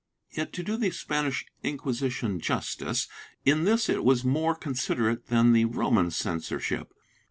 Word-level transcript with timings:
Yet, 0.31 0.51
to 0.53 0.63
do 0.63 0.77
the 0.77 0.89
Spanish 0.89 1.45
Inquisition 1.61 2.39
justice, 2.39 3.07
in 3.45 3.65
this 3.65 3.87
it 3.87 4.03
was 4.03 4.23
more 4.23 4.55
considerate 4.55 5.27
than 5.27 5.53
the 5.53 5.65
Roman 5.65 6.09
censorship. 6.09 6.91